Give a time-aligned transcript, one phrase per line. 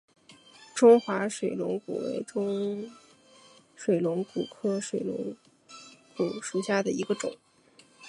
[0.73, 2.25] 中华水龙骨为
[3.75, 5.37] 水龙骨科水龙
[6.17, 7.35] 骨属下的一个种。